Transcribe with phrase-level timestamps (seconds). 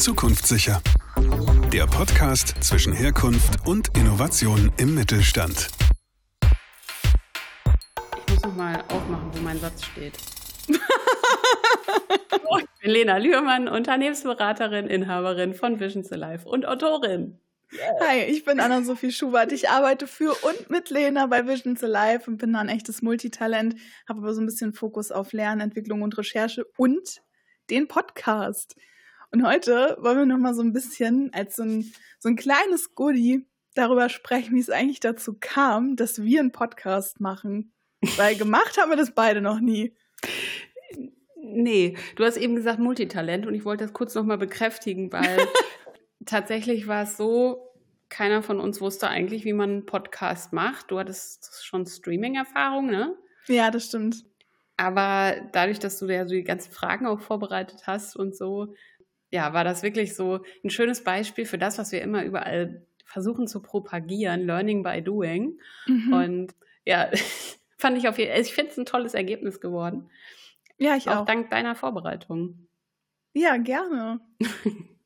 [0.00, 0.82] Zukunftssicher.
[1.74, 5.68] Der Podcast zwischen Herkunft und Innovation im Mittelstand.
[8.16, 10.14] Ich muss noch mal aufmachen, wo mein Satz steht.
[10.68, 10.80] ich
[12.80, 17.38] bin Lena Lührmann, Unternehmensberaterin, Inhaberin von Vision to Life und Autorin.
[18.00, 19.52] Hi, ich bin Anna-Sophie Schubert.
[19.52, 23.02] Ich arbeite für und mit Lena bei Vision to Life und bin da ein echtes
[23.02, 23.76] Multitalent,
[24.08, 27.20] habe aber so ein bisschen Fokus auf Lernentwicklung und Recherche und
[27.68, 28.76] den Podcast.
[29.32, 32.94] Und heute wollen wir noch mal so ein bisschen als so ein, so ein kleines
[32.94, 37.72] Goodie darüber sprechen, wie es eigentlich dazu kam, dass wir einen Podcast machen.
[38.16, 39.94] Weil gemacht haben wir das beide noch nie.
[41.42, 45.38] Nee, du hast eben gesagt Multitalent und ich wollte das kurz noch mal bekräftigen, weil
[46.26, 47.70] tatsächlich war es so,
[48.08, 50.90] keiner von uns wusste eigentlich, wie man einen Podcast macht.
[50.90, 53.16] Du hattest schon Streaming-Erfahrung, ne?
[53.46, 54.24] Ja, das stimmt.
[54.76, 58.74] Aber dadurch, dass du ja so die ganzen Fragen auch vorbereitet hast und so,
[59.30, 63.46] ja, war das wirklich so ein schönes Beispiel für das, was wir immer überall versuchen
[63.46, 65.58] zu propagieren, Learning by Doing.
[65.86, 66.12] Mhm.
[66.12, 66.54] Und
[66.84, 67.10] ja,
[67.78, 70.10] fand ich auf jeden Fall, ich finde es ein tolles Ergebnis geworden.
[70.78, 71.18] Ja, ich auch.
[71.18, 72.66] Auch dank deiner Vorbereitung.
[73.32, 74.20] Ja, gerne.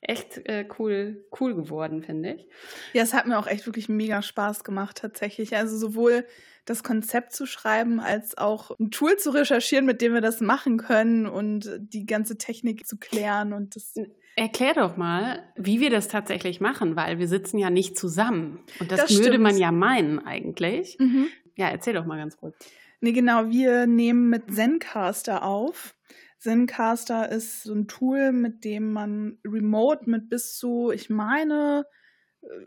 [0.00, 2.48] echt äh, cool, cool geworden, finde ich.
[2.92, 5.56] Ja, es hat mir auch echt wirklich mega Spaß gemacht, tatsächlich.
[5.56, 6.24] Also sowohl
[6.64, 10.76] das Konzept zu schreiben, als auch ein Tool zu recherchieren, mit dem wir das machen
[10.76, 13.94] können und die ganze Technik zu klären und das.
[14.36, 18.60] Erklär doch mal, wie wir das tatsächlich machen, weil wir sitzen ja nicht zusammen.
[18.78, 20.96] Und das, das würde man ja meinen eigentlich.
[21.00, 21.26] Mhm.
[21.56, 22.54] Ja, erzähl doch mal ganz kurz.
[23.00, 25.94] Nee, genau, wir nehmen mit Zencaster auf.
[26.38, 31.84] Zencaster ist so ein Tool, mit dem man remote mit bis zu, ich meine,
[32.42, 32.66] äh,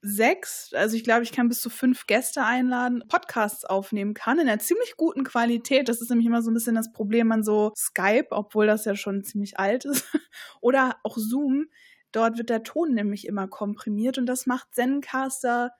[0.00, 4.48] sechs, also ich glaube, ich kann bis zu fünf Gäste einladen, Podcasts aufnehmen kann in
[4.48, 5.88] einer ziemlich guten Qualität.
[5.88, 8.94] Das ist nämlich immer so ein bisschen das Problem an so Skype, obwohl das ja
[8.96, 10.04] schon ziemlich alt ist.
[10.60, 11.66] Oder auch Zoom.
[12.12, 15.72] Dort wird der Ton nämlich immer komprimiert und das macht Zencaster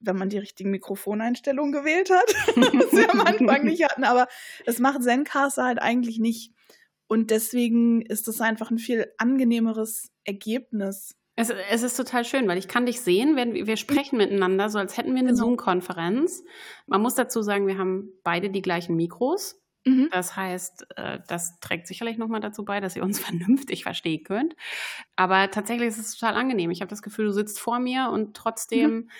[0.00, 4.04] wenn man die richtigen Mikrofoneinstellungen gewählt hat, was wir am Anfang nicht hatten.
[4.04, 4.28] Aber
[4.64, 6.52] es macht Zencaster halt eigentlich nicht.
[7.08, 11.16] Und deswegen ist das einfach ein viel angenehmeres Ergebnis.
[11.36, 14.78] Es, es, ist total schön, weil ich kann dich sehen, wir, wir sprechen miteinander, so
[14.78, 15.44] als hätten wir eine genau.
[15.44, 16.42] Zoom-Konferenz.
[16.86, 19.60] Man muss dazu sagen, wir haben beide die gleichen Mikros.
[19.84, 20.08] Mhm.
[20.10, 24.54] Das heißt, äh, das trägt sicherlich nochmal dazu bei, dass ihr uns vernünftig verstehen könnt.
[25.16, 26.70] Aber tatsächlich ist es total angenehm.
[26.70, 29.10] Ich habe das Gefühl, du sitzt vor mir und trotzdem mhm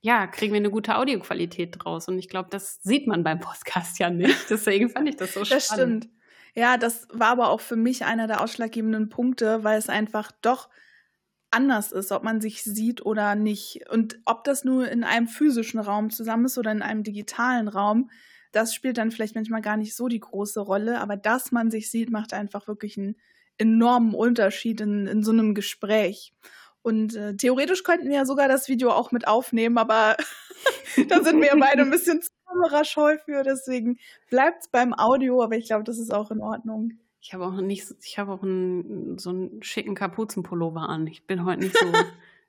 [0.00, 2.08] ja, kriegen wir eine gute Audioqualität draus.
[2.08, 4.48] Und ich glaube, das sieht man beim Podcast ja nicht.
[4.50, 5.50] Deswegen fand ich das so spannend.
[5.50, 6.08] Das stimmt.
[6.54, 10.68] Ja, das war aber auch für mich einer der ausschlaggebenden Punkte, weil es einfach doch
[11.50, 13.88] anders ist, ob man sich sieht oder nicht.
[13.90, 18.10] Und ob das nur in einem physischen Raum zusammen ist oder in einem digitalen Raum,
[18.52, 21.00] das spielt dann vielleicht manchmal gar nicht so die große Rolle.
[21.00, 23.16] Aber dass man sich sieht, macht einfach wirklich einen
[23.56, 26.32] enormen Unterschied in, in so einem Gespräch.
[26.82, 30.16] Und äh, theoretisch könnten wir ja sogar das Video auch mit aufnehmen, aber
[31.08, 33.98] da sind wir beide ein bisschen zu kamerascheu für, deswegen
[34.30, 36.98] bleibt es beim Audio, aber ich glaube, das ist auch in Ordnung.
[37.20, 41.06] Ich habe auch nicht, ich habe auch einen, so einen schicken Kapuzenpullover an.
[41.06, 41.86] Ich bin heute nicht so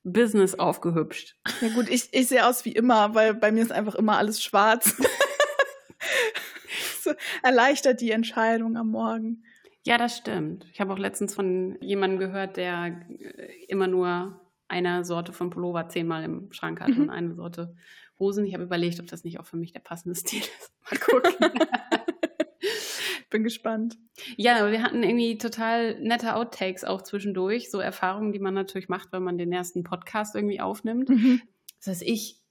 [0.03, 1.35] Business aufgehübscht.
[1.61, 4.41] Ja gut, ich, ich sehe aus wie immer, weil bei mir ist einfach immer alles
[4.41, 4.95] schwarz.
[7.01, 7.11] so
[7.43, 9.43] erleichtert die Entscheidung am Morgen.
[9.85, 10.66] Ja, das stimmt.
[10.71, 15.89] Ich habe auch letztens von jemandem gehört, der äh, immer nur eine Sorte von Pullover
[15.89, 17.03] zehnmal im Schrank hat mhm.
[17.03, 17.75] und eine Sorte
[18.19, 18.46] Hosen.
[18.46, 20.74] Ich habe überlegt, ob das nicht auch für mich der passende Stil ist.
[20.91, 21.59] Mal gucken.
[23.30, 23.97] Bin gespannt.
[24.38, 27.69] Ja, aber wir hatten irgendwie total nette Outtakes auch zwischendurch.
[27.69, 31.09] So Erfahrungen, die man natürlich macht, wenn man den ersten Podcast irgendwie aufnimmt.
[31.09, 31.41] Mhm.
[31.78, 32.41] Das heißt, ich,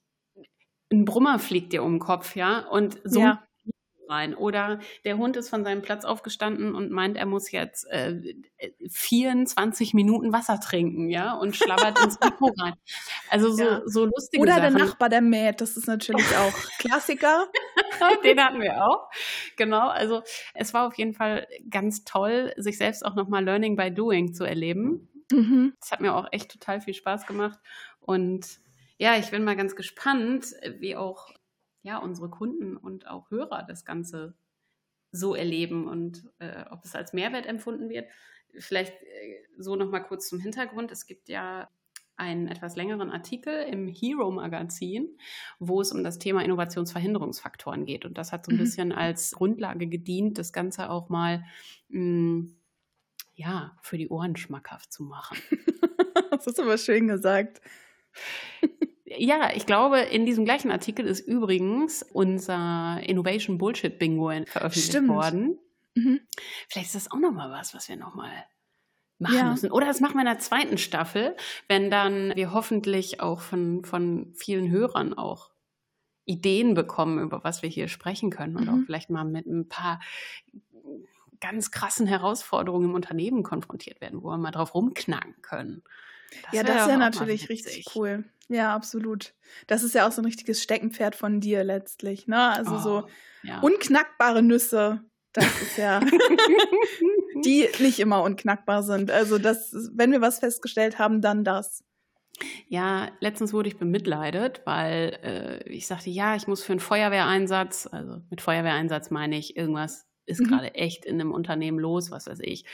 [0.91, 3.43] ein Brummer fliegt dir um den Kopf, ja, und so ja
[4.09, 4.35] rein.
[4.35, 8.35] Oder der Hund ist von seinem Platz aufgestanden und meint, er muss jetzt äh,
[8.89, 12.73] 24 Minuten Wasser trinken, ja, und schlabbert ins Mikro rein.
[13.29, 13.81] Also so, ja.
[13.85, 14.75] so lustige Oder Sachen.
[14.75, 17.47] der Nachbar, der mäht, das ist natürlich auch Klassiker.
[18.23, 19.09] Den hatten wir auch.
[19.57, 20.21] Genau, also
[20.53, 24.45] es war auf jeden Fall ganz toll, sich selbst auch nochmal Learning by Doing zu
[24.45, 25.09] erleben.
[25.31, 25.73] Mhm.
[25.79, 27.59] Das hat mir auch echt total viel Spaß gemacht.
[27.99, 28.59] Und
[28.97, 30.47] ja, ich bin mal ganz gespannt,
[30.79, 31.29] wie auch
[31.81, 34.35] ja, unsere Kunden und auch Hörer das Ganze
[35.11, 38.09] so erleben und äh, ob es als Mehrwert empfunden wird.
[38.57, 40.91] Vielleicht äh, so nochmal kurz zum Hintergrund.
[40.91, 41.69] Es gibt ja
[42.19, 45.17] einen etwas längeren Artikel im Hero Magazin,
[45.57, 48.05] wo es um das Thema Innovationsverhinderungsfaktoren geht.
[48.05, 48.59] Und das hat so ein mhm.
[48.59, 51.45] bisschen als Grundlage gedient, das Ganze auch mal
[51.87, 52.55] mh, hm,
[53.35, 55.37] ja, für die Ohren schmackhaft zu machen.
[56.31, 57.61] das ist aber schön gesagt.
[59.17, 65.09] Ja, ich glaube, in diesem gleichen Artikel ist übrigens unser Innovation Bullshit Bingo veröffentlicht Stimmt.
[65.09, 65.59] worden.
[65.95, 66.21] Mhm.
[66.67, 68.31] Vielleicht ist das auch nochmal was, was wir nochmal
[69.17, 69.49] machen ja.
[69.49, 69.71] müssen.
[69.71, 71.35] Oder das machen wir in der zweiten Staffel,
[71.67, 75.51] wenn dann wir hoffentlich auch von, von vielen Hörern auch
[76.25, 78.69] Ideen bekommen, über was wir hier sprechen können und mhm.
[78.69, 79.99] auch vielleicht mal mit ein paar
[81.41, 85.83] ganz krassen Herausforderungen im Unternehmen konfrontiert werden, wo wir mal drauf rumknacken können.
[86.43, 88.23] Das ja, das ist ja natürlich richtig cool.
[88.49, 89.33] Ja, absolut.
[89.67, 92.49] Das ist ja auch so ein richtiges Steckenpferd von dir letztlich, ne?
[92.49, 93.07] Also oh, so
[93.43, 93.59] ja.
[93.59, 95.03] unknackbare Nüsse.
[95.33, 95.99] Das ist ja,
[97.45, 99.11] die nicht immer unknackbar sind.
[99.11, 101.83] Also das, wenn wir was festgestellt haben, dann das.
[102.67, 107.87] Ja, letztens wurde ich bemitleidet, weil äh, ich sagte, ja, ich muss für einen Feuerwehreinsatz,
[107.91, 110.47] also mit Feuerwehreinsatz meine ich irgendwas ist mhm.
[110.47, 112.65] gerade echt in einem Unternehmen los, was weiß ich.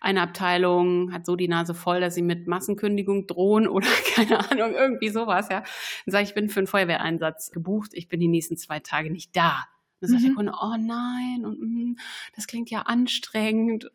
[0.00, 4.74] Eine Abteilung hat so die Nase voll, dass sie mit Massenkündigung drohen oder keine Ahnung,
[4.74, 5.60] irgendwie sowas, ja.
[5.60, 9.10] Dann sage ich, ich bin für einen Feuerwehreinsatz gebucht, ich bin die nächsten zwei Tage
[9.10, 9.64] nicht da.
[10.00, 10.26] Dann sagt mhm.
[10.26, 11.96] der Kunde, oh nein, und mm,
[12.34, 13.90] das klingt ja anstrengend.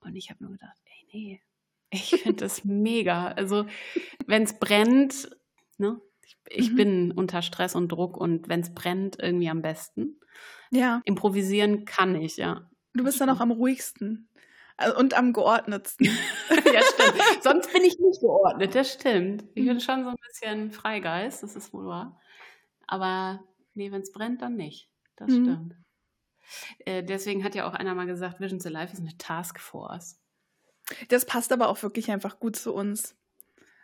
[0.00, 1.40] Und ich habe nur gedacht, ey, nee,
[1.90, 3.28] ich finde das mega.
[3.28, 3.66] Also,
[4.26, 5.30] wenn es brennt,
[5.78, 6.76] ne, ich, ich mhm.
[6.76, 10.18] bin unter Stress und Druck und wenn es brennt, irgendwie am besten.
[10.74, 11.00] Ja.
[11.04, 12.68] Improvisieren kann ich, ja.
[12.94, 14.28] Du bist dann auch am ruhigsten.
[14.76, 16.06] Also, und am geordnetsten.
[16.50, 17.22] ja, stimmt.
[17.42, 19.44] Sonst bin ich nicht geordnet, das stimmt.
[19.54, 19.80] Ich bin mhm.
[19.80, 22.20] schon so ein bisschen Freigeist, das ist wohl wahr.
[22.86, 23.44] Aber
[23.74, 24.88] nee, wenn es brennt, dann nicht.
[25.16, 25.44] Das mhm.
[25.44, 25.74] stimmt.
[26.80, 30.20] Äh, deswegen hat ja auch einer mal gesagt, Vision to Life ist eine Taskforce.
[31.08, 33.16] Das passt aber auch wirklich einfach gut zu uns.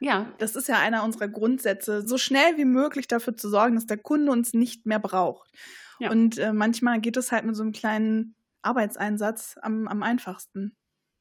[0.01, 0.33] Ja.
[0.39, 3.99] Das ist ja einer unserer Grundsätze, so schnell wie möglich dafür zu sorgen, dass der
[3.99, 5.51] Kunde uns nicht mehr braucht.
[6.01, 6.11] Ja.
[6.11, 10.75] Und äh, manchmal geht es halt mit so einem kleinen Arbeitseinsatz am, am einfachsten.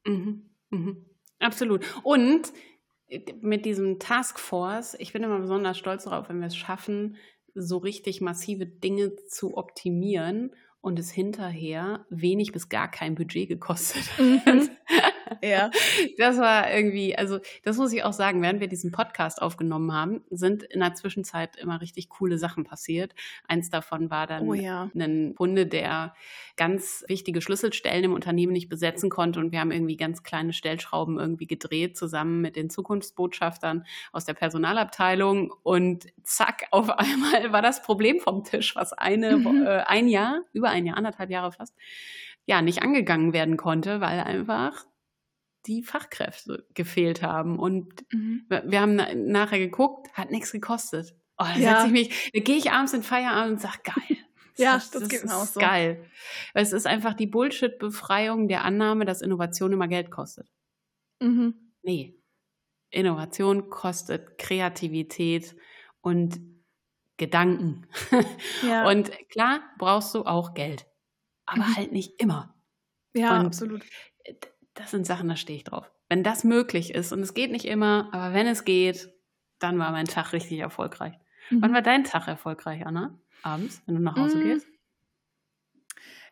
[0.06, 0.50] Mhm.
[0.70, 1.06] Mhm.
[1.40, 1.86] Absolut.
[2.04, 2.52] Und
[3.08, 7.18] äh, mit diesem Taskforce, ich bin immer besonders stolz darauf, wenn wir es schaffen,
[7.54, 14.04] so richtig massive Dinge zu optimieren und es hinterher wenig bis gar kein Budget gekostet
[14.18, 14.26] hat.
[14.46, 14.70] Mhm.
[15.42, 15.72] Ja.
[16.18, 20.22] Das war irgendwie, also das muss ich auch sagen, während wir diesen Podcast aufgenommen haben,
[20.30, 23.14] sind in der Zwischenzeit immer richtig coole Sachen passiert.
[23.48, 24.90] Eins davon war dann oh, ja.
[24.96, 26.14] ein Kunde, der
[26.60, 31.18] ganz wichtige Schlüsselstellen im Unternehmen nicht besetzen konnte und wir haben irgendwie ganz kleine Stellschrauben
[31.18, 37.82] irgendwie gedreht zusammen mit den Zukunftsbotschaftern aus der Personalabteilung und zack, auf einmal war das
[37.82, 39.66] Problem vom Tisch, was eine, mhm.
[39.66, 41.76] äh, ein Jahr, über ein Jahr, anderthalb Jahre fast,
[42.46, 44.86] ja, nicht angegangen werden konnte, weil einfach
[45.66, 47.60] die Fachkräfte gefehlt haben.
[47.60, 48.46] Und mhm.
[48.50, 51.16] wir haben nachher geguckt, hat nichts gekostet.
[51.38, 51.86] Oh, da ja.
[51.86, 54.18] ich mich, gehe ich abends in Feierabend und sage, geil.
[54.58, 55.60] ja, das, das geht mir auch so.
[55.60, 56.06] Geil.
[56.54, 60.50] Es ist einfach die Bullshit-Befreiung der Annahme, dass Innovation immer Geld kostet.
[61.22, 61.54] Mhm.
[61.82, 62.16] Nee.
[62.92, 65.56] Innovation kostet Kreativität
[66.02, 66.40] und
[67.18, 67.88] Gedanken.
[68.64, 68.88] Ja.
[68.88, 70.86] Und klar brauchst du auch Geld.
[71.46, 71.76] Aber mhm.
[71.76, 72.56] halt nicht immer.
[73.14, 73.84] Ja, und absolut
[74.74, 75.92] das sind Sachen, da stehe ich drauf.
[76.08, 79.10] Wenn das möglich ist, und es geht nicht immer, aber wenn es geht,
[79.60, 81.14] dann war mein Tag richtig erfolgreich.
[81.50, 81.62] Mhm.
[81.62, 83.20] Wann war dein Tag erfolgreich, Anna?
[83.44, 84.44] Abends, wenn du nach Hause mhm.
[84.44, 84.68] gehst?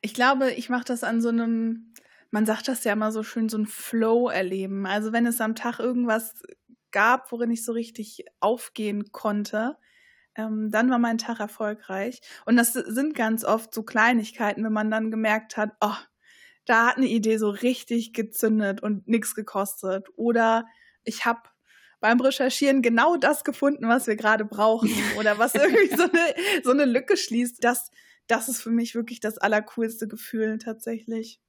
[0.01, 1.93] Ich glaube, ich mache das an so einem,
[2.31, 4.85] man sagt das ja immer so schön, so ein Flow erleben.
[4.85, 6.41] Also wenn es am Tag irgendwas
[6.91, 9.77] gab, worin ich so richtig aufgehen konnte,
[10.35, 12.21] ähm, dann war mein Tag erfolgreich.
[12.45, 15.95] Und das sind ganz oft so Kleinigkeiten, wenn man dann gemerkt hat, oh,
[16.67, 20.07] da hat eine Idee so richtig gezündet und nichts gekostet.
[20.15, 20.65] Oder
[21.03, 21.41] ich habe
[21.99, 26.71] beim Recherchieren genau das gefunden, was wir gerade brauchen oder was irgendwie so eine, so
[26.71, 27.63] eine Lücke schließt.
[27.63, 27.89] Das,
[28.27, 31.41] das ist für mich wirklich das allercoolste Gefühl tatsächlich.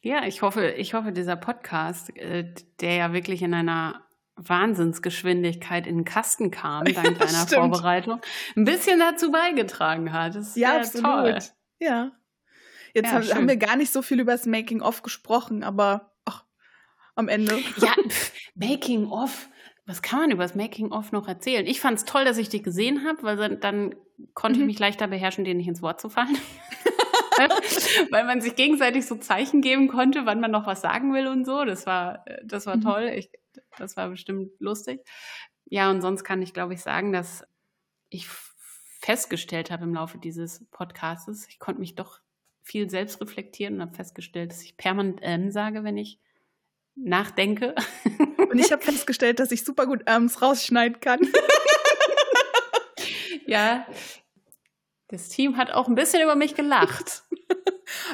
[0.00, 4.04] Ja, ich hoffe, ich hoffe, dieser Podcast, äh, der ja wirklich in einer
[4.34, 8.20] Wahnsinnsgeschwindigkeit in den Kasten kam, dank deiner Vorbereitung,
[8.56, 10.34] ein bisschen dazu beigetragen hat.
[10.34, 11.04] Das ist ja, absolut.
[11.04, 11.38] Toll.
[11.78, 12.12] Ja.
[12.94, 16.44] Jetzt ja, haben, haben, wir gar nicht so viel über das Making-of gesprochen, aber ach,
[17.14, 17.58] am Ende.
[17.76, 17.94] Ja,
[18.54, 19.48] Making-of.
[19.86, 21.66] Was kann man über das Making-of noch erzählen?
[21.66, 23.94] Ich fand es toll, dass ich dich gesehen habe, weil dann,
[24.34, 24.62] konnte mhm.
[24.62, 26.38] ich mich leichter beherrschen, dir nicht ins Wort zu fallen.
[28.10, 31.44] weil man sich gegenseitig so Zeichen geben konnte, wann man noch was sagen will und
[31.44, 31.64] so.
[31.64, 32.82] Das war, das war mhm.
[32.82, 33.12] toll.
[33.16, 33.30] Ich,
[33.78, 35.00] das war bestimmt lustig.
[35.64, 37.44] Ja, und sonst kann ich, glaube ich, sagen, dass
[38.10, 38.28] ich
[39.00, 42.20] festgestellt habe im Laufe dieses Podcasts, ich konnte mich doch
[42.62, 46.18] viel selbst reflektiert und habe festgestellt, dass ich permanent ähm sage, wenn ich
[46.94, 47.74] nachdenke.
[48.50, 51.20] Und ich habe festgestellt, dass ich super gut abends rausschneiden kann.
[53.46, 53.86] ja,
[55.08, 57.24] das Team hat auch ein bisschen über mich gelacht.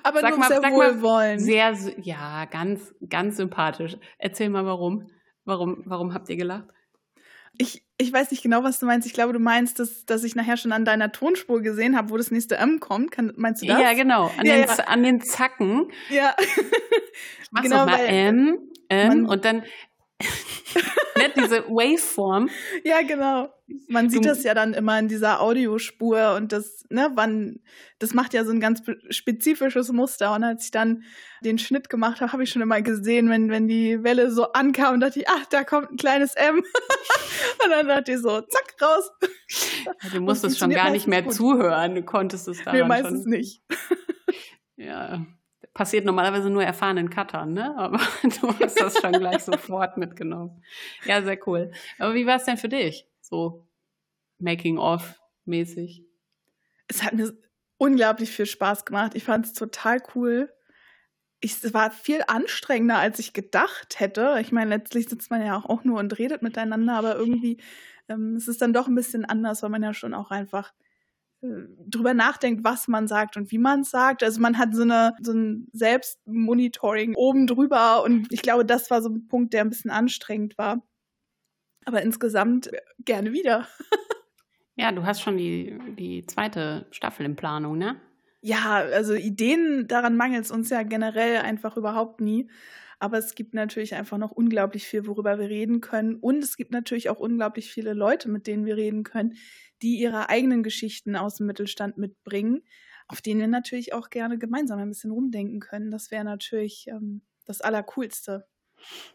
[0.02, 1.42] Aber sag nur mal, sehr sag wohlwollend.
[1.42, 3.96] Sehr, ja, ganz, ganz sympathisch.
[4.18, 5.10] Erzähl mal, warum.
[5.44, 6.66] Warum, warum habt ihr gelacht?
[7.58, 9.06] Ich, ich weiß nicht genau, was du meinst.
[9.06, 12.16] Ich glaube, du meinst, dass, dass ich nachher schon an deiner Tonspur gesehen habe, wo
[12.16, 13.10] das nächste M kommt.
[13.10, 13.80] Kann, meinst du das?
[13.80, 14.30] Ja, genau.
[14.36, 14.84] An, ja, den, ja.
[14.84, 15.90] an den Zacken.
[16.10, 16.34] Ja.
[17.50, 18.58] Mach genau, mal M.
[18.90, 19.62] ähm, und dann
[21.16, 22.48] ne, diese Waveform.
[22.84, 23.48] Ja, genau.
[23.88, 27.60] Man sieht du, das ja dann immer in dieser Audiospur und das, ne, wann,
[27.98, 30.32] das macht ja so ein ganz spezifisches Muster.
[30.34, 31.02] Und als ich dann
[31.44, 35.00] den Schnitt gemacht habe, habe ich schon immer gesehen, wenn, wenn die Welle so ankam,
[35.00, 36.58] dachte ich, ach, da kommt ein kleines M.
[37.64, 39.10] und dann dachte ich so, zack, raus.
[40.12, 41.34] du musstest schon gar nicht mehr gut.
[41.34, 43.30] zuhören, du konntest es da nee, meistens schon.
[43.30, 43.62] nicht.
[44.76, 45.26] ja,
[45.76, 47.76] passiert normalerweise nur erfahrenen Cuttern, ne?
[47.76, 50.64] Aber du hast das schon gleich sofort mitgenommen.
[51.04, 51.70] Ja, sehr cool.
[51.98, 53.06] Aber wie war es denn für dich?
[53.20, 53.68] So
[54.38, 56.02] Making-of-mäßig?
[56.88, 57.30] Es hat mir
[57.76, 59.12] unglaublich viel Spaß gemacht.
[59.14, 60.50] Ich fand es total cool.
[61.40, 64.38] Ich, es war viel anstrengender, als ich gedacht hätte.
[64.40, 67.58] Ich meine, letztlich sitzt man ja auch nur und redet miteinander, aber irgendwie
[68.08, 70.72] ähm, es ist dann doch ein bisschen anders, weil man ja schon auch einfach
[71.86, 74.22] drüber nachdenkt, was man sagt und wie man es sagt.
[74.22, 79.02] Also man hat so, eine, so ein Selbstmonitoring oben drüber und ich glaube, das war
[79.02, 80.82] so ein Punkt, der ein bisschen anstrengend war.
[81.84, 82.70] Aber insgesamt
[83.04, 83.68] gerne wieder.
[84.76, 88.00] ja, du hast schon die, die zweite Staffel in Planung, ne?
[88.40, 92.48] Ja, also Ideen, daran mangelt es uns ja generell einfach überhaupt nie.
[92.98, 96.16] Aber es gibt natürlich einfach noch unglaublich viel, worüber wir reden können.
[96.16, 99.34] Und es gibt natürlich auch unglaublich viele Leute, mit denen wir reden können,
[99.82, 102.62] die ihre eigenen Geschichten aus dem Mittelstand mitbringen,
[103.08, 105.90] auf denen wir natürlich auch gerne gemeinsam ein bisschen rumdenken können.
[105.90, 108.46] Das wäre natürlich ähm, das Allercoolste.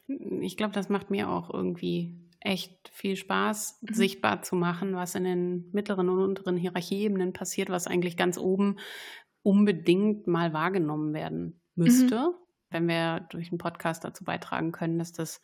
[0.08, 3.94] Ich glaube, das macht mir auch irgendwie echt viel Spaß, mhm.
[3.94, 8.78] sichtbar zu machen, was in den mittleren und unteren Hierarchieebenen passiert, was eigentlich ganz oben
[9.44, 12.36] unbedingt mal wahrgenommen werden müsste, mhm.
[12.72, 15.42] Wenn wir durch einen Podcast dazu beitragen können, dass das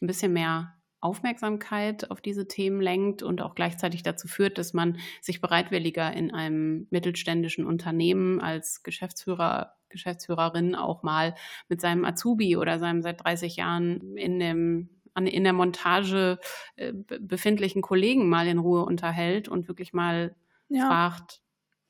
[0.00, 4.98] ein bisschen mehr Aufmerksamkeit auf diese Themen lenkt und auch gleichzeitig dazu führt, dass man
[5.22, 11.34] sich bereitwilliger in einem mittelständischen Unternehmen als Geschäftsführer, Geschäftsführerin auch mal
[11.68, 16.38] mit seinem Azubi oder seinem seit 30 Jahren in dem in der Montage
[16.76, 20.36] äh, befindlichen Kollegen mal in Ruhe unterhält und wirklich mal
[20.68, 20.86] ja.
[20.86, 21.42] fragt,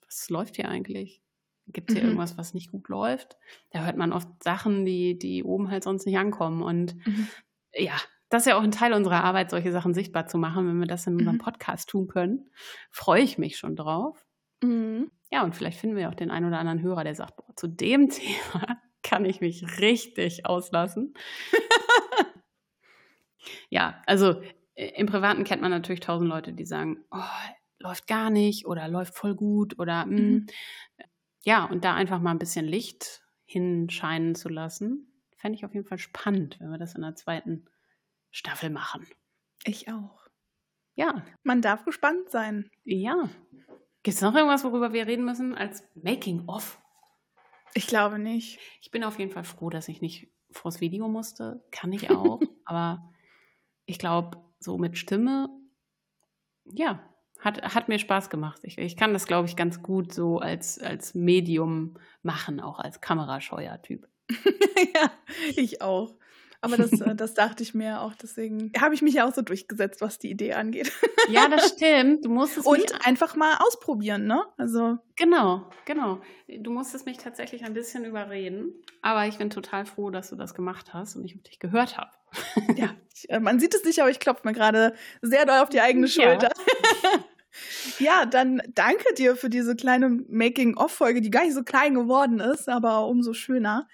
[0.07, 1.23] was läuft hier eigentlich?
[1.73, 2.11] Gibt es hier mhm.
[2.11, 3.37] irgendwas, was nicht gut läuft?
[3.71, 6.63] Da hört man oft Sachen, die, die oben halt sonst nicht ankommen.
[6.63, 7.29] Und mhm.
[7.75, 7.95] ja,
[8.29, 10.67] das ist ja auch ein Teil unserer Arbeit, solche Sachen sichtbar zu machen.
[10.67, 11.41] Wenn wir das in unserem mhm.
[11.41, 12.51] Podcast tun können,
[12.91, 14.25] freue ich mich schon drauf.
[14.63, 15.11] Mhm.
[15.31, 17.69] Ja, und vielleicht finden wir auch den einen oder anderen Hörer, der sagt, boah, zu
[17.69, 21.15] dem Thema kann ich mich richtig auslassen.
[23.69, 24.43] ja, also
[24.75, 27.19] äh, im Privaten kennt man natürlich tausend Leute, die sagen, oh,
[27.79, 30.11] läuft gar nicht oder läuft voll gut oder mm.
[30.11, 30.47] mhm.
[31.43, 35.87] Ja, und da einfach mal ein bisschen Licht hinscheinen zu lassen, fände ich auf jeden
[35.87, 37.67] Fall spannend, wenn wir das in der zweiten
[38.31, 39.07] Staffel machen.
[39.65, 40.29] Ich auch.
[40.95, 41.25] Ja.
[41.43, 42.71] Man darf gespannt sein.
[42.85, 43.29] Ja.
[44.03, 46.81] Gibt es noch irgendwas, worüber wir reden müssen als Making-of?
[47.75, 48.59] Ich glaube nicht.
[48.81, 51.65] Ich bin auf jeden Fall froh, dass ich nicht vors Video musste.
[51.71, 52.41] Kann ich auch.
[52.65, 53.13] aber
[53.87, 55.49] ich glaube, so mit Stimme,
[56.65, 57.03] ja,
[57.41, 58.61] hat, hat mir Spaß gemacht.
[58.63, 63.01] Ich, ich kann das, glaube ich, ganz gut so als, als Medium machen, auch als
[63.01, 64.07] Kamerascheuer-Typ.
[64.95, 65.11] ja,
[65.57, 66.15] ich auch.
[66.63, 68.15] Aber das, äh, das dachte ich mir auch.
[68.15, 70.93] Deswegen habe ich mich ja auch so durchgesetzt, was die Idee angeht.
[71.29, 72.25] Ja, das stimmt.
[72.25, 74.43] Du musst es Und einfach mal ausprobieren, ne?
[74.57, 74.99] Also.
[75.15, 76.21] Genau, genau.
[76.49, 78.73] Du musstest mich tatsächlich ein bisschen überreden.
[79.01, 82.11] Aber ich bin total froh, dass du das gemacht hast und ich dich gehört habe.
[82.77, 85.69] Ja, ich, äh, man sieht es nicht, aber ich klopfe mir gerade sehr doll auf
[85.69, 86.51] die eigene Schulter.
[87.03, 87.11] Ja.
[87.99, 92.69] Ja, dann danke dir für diese kleine Making-of-Folge, die gar nicht so klein geworden ist,
[92.69, 93.89] aber umso schöner.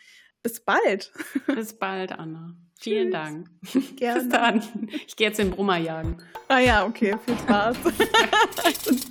[0.46, 1.10] Bis bald.
[1.48, 2.54] Bis bald, Anna.
[2.78, 3.48] Vielen Dank.
[3.96, 4.20] Gerne.
[4.20, 4.88] Bis dann.
[5.04, 6.18] Ich gehe jetzt den Brummer jagen.
[6.46, 7.16] Ah ja, okay.
[7.24, 7.76] Viel Spaß.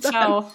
[0.00, 0.50] Ciao.